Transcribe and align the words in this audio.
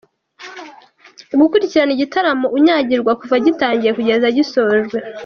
Gukurikirana 1.39 1.91
igitaramo 1.93 2.47
unyagirwa 2.57 3.11
kuva 3.21 3.35
gitangiye 3.45 3.91
kugeza 3.97 4.27
gisojwe 4.37 4.97